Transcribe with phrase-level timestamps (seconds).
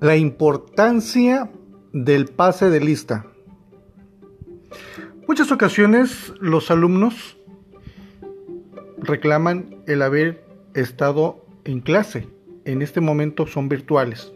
[0.00, 1.50] La importancia
[1.92, 3.26] del pase de lista.
[5.28, 7.38] Muchas ocasiones los alumnos
[8.98, 10.44] reclaman el haber
[10.74, 12.28] estado en clase.
[12.64, 14.32] En este momento son virtuales.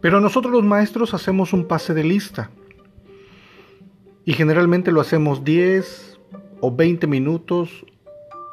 [0.00, 2.50] Pero nosotros los maestros hacemos un pase de lista.
[4.24, 6.20] Y generalmente lo hacemos 10
[6.60, 7.86] o 20 minutos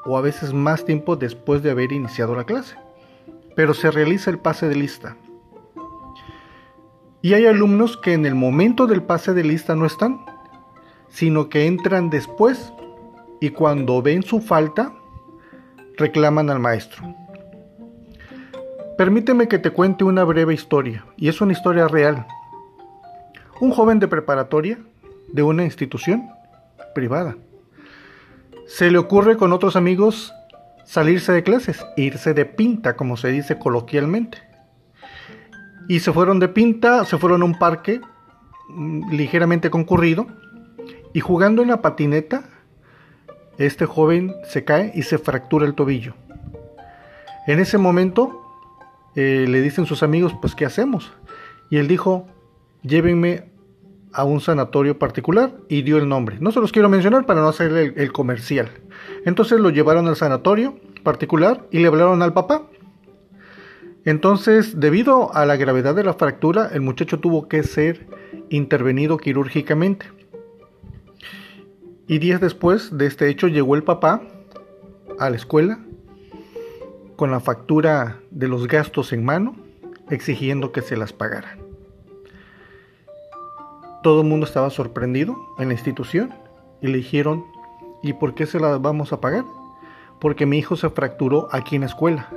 [0.06, 2.78] o a veces más tiempo después de haber iniciado la clase.
[3.56, 5.18] Pero se realiza el pase de lista.
[7.26, 10.24] Y hay alumnos que en el momento del pase de lista no están,
[11.10, 12.72] sino que entran después
[13.42, 14.94] y cuando ven su falta,
[15.98, 17.16] reclaman al maestro.
[18.96, 22.28] Permíteme que te cuente una breve historia, y es una historia real.
[23.60, 24.78] Un joven de preparatoria
[25.28, 26.30] de una institución
[26.94, 27.38] privada.
[28.68, 30.32] Se le ocurre con otros amigos
[30.84, 34.55] salirse de clases, irse de pinta, como se dice coloquialmente.
[35.88, 38.02] Y se fueron de pinta, se fueron a un parque
[38.70, 40.28] mm, ligeramente concurrido,
[41.14, 42.44] y jugando en la patineta,
[43.58, 46.14] este joven se cae y se fractura el tobillo.
[47.48, 48.42] En ese momento
[49.16, 51.14] eh, le dicen sus amigos, pues ¿qué hacemos?
[51.70, 52.28] Y él dijo,
[52.82, 53.46] llévenme
[54.12, 56.38] a un sanatorio particular y dio el nombre.
[56.40, 58.70] No se los quiero mencionar para no hacer el, comercial.
[59.26, 62.64] Entonces lo llevaron al sanatorio particular y le hablaron al papá.
[64.06, 68.08] Entonces, debido a la gravedad de la fractura, el muchacho tuvo que ser
[68.50, 70.06] intervenido quirúrgicamente.
[72.08, 74.22] Y días después de este hecho llegó el papá
[75.18, 75.80] a la escuela
[77.16, 79.56] con la factura de los gastos en mano,
[80.12, 81.60] exigiendo que se las pagaran.
[84.04, 86.32] Todo el mundo estaba sorprendido en la institución
[86.80, 87.44] y le dijeron,
[88.04, 89.46] ¿y por qué se las vamos a pagar?
[90.20, 92.30] Porque mi hijo se fracturó aquí en la escuela,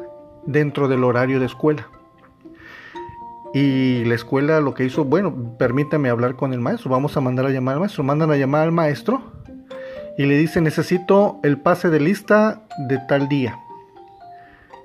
[0.47, 1.89] dentro del horario de escuela.
[3.55, 7.47] Y la escuela lo que hizo, bueno, permítame hablar con el maestro, vamos a mandar
[7.47, 8.05] a llamar al maestro.
[8.05, 9.23] Mandan a llamar al maestro
[10.19, 13.59] y le dice necesito el pase de lista de tal día.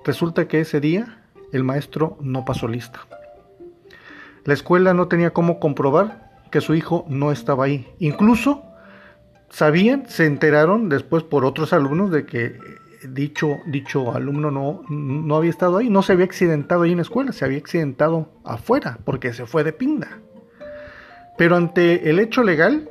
[0.06, 1.18] Resulta que ese día
[1.52, 3.02] el maestro no pasó lista.
[4.46, 7.88] La escuela no tenía cómo comprobar que su hijo no estaba ahí.
[8.00, 8.64] Incluso
[9.50, 12.58] sabían, se enteraron después por otros alumnos de que
[13.09, 17.03] dicho, dicho alumno no, no había estado ahí, no se había accidentado ahí en la
[17.03, 20.19] escuela, se había accidentado afuera porque se fue de pinda.
[21.38, 22.90] Pero ante el hecho legal,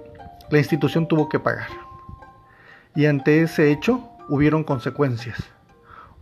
[0.50, 1.68] la institución tuvo que pagar
[2.94, 5.38] y ante ese hecho hubieron consecuencias.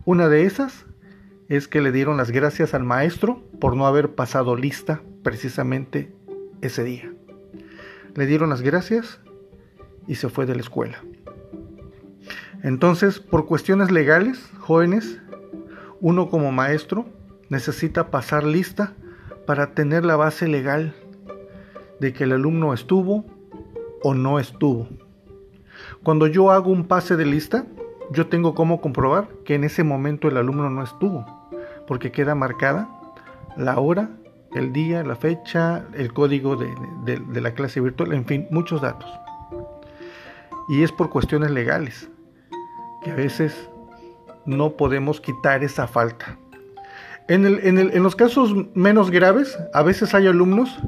[0.05, 0.85] Una de esas
[1.49, 6.13] es que le dieron las gracias al maestro por no haber pasado lista precisamente
[6.61, 7.11] ese día.
[8.15, 9.19] Le dieron las gracias
[10.07, 11.03] y se fue de la escuela.
[12.63, 15.19] Entonces, por cuestiones legales, jóvenes,
[15.99, 17.05] uno como maestro
[17.49, 18.93] necesita pasar lista
[19.45, 20.93] para tener la base legal
[21.99, 23.25] de que el alumno estuvo
[24.03, 24.87] o no estuvo.
[26.03, 27.65] Cuando yo hago un pase de lista,
[28.11, 31.25] yo tengo cómo comprobar que en ese momento el alumno no estuvo,
[31.87, 32.89] porque queda marcada
[33.55, 34.09] la hora,
[34.53, 39.09] el día, la fecha, el código de, la clase virtual, en fin, muchos datos.
[40.69, 42.09] Y es por cuestiones legales,
[43.03, 43.69] que a veces
[44.45, 46.37] no podemos quitar esa falta.
[47.27, 50.79] En, en, los casos menos graves, a veces hay alumnos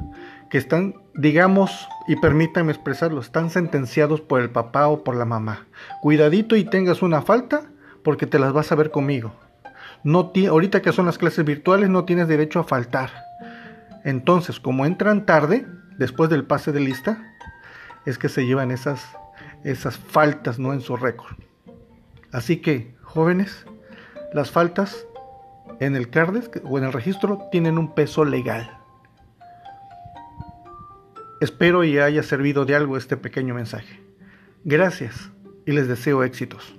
[0.50, 5.66] que están, digamos, y permítanme expresarlo, están sentenciados por el papá o por la mamá.
[6.02, 7.62] Cuidadito y tengas una falta
[8.02, 9.32] porque te las vas a ver conmigo.
[10.02, 13.10] No ahorita que son las clases virtuales no tienes derecho a faltar.
[14.04, 15.66] Entonces, como entran tarde,
[15.96, 17.22] después del pase de lista,
[18.04, 19.02] es que se llevan esas,
[19.64, 20.74] esas faltas ¿no?
[20.74, 21.36] en su récord.
[22.34, 23.64] Así que, jóvenes,
[24.32, 25.06] las faltas
[25.78, 28.76] en el CARDES o en el registro tienen un peso legal.
[31.40, 34.00] Espero y haya servido de algo este pequeño mensaje.
[34.64, 35.30] Gracias
[35.64, 36.74] y les deseo éxitos.